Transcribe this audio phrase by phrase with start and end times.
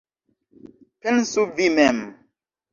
[1.05, 2.05] Pensu vi mem!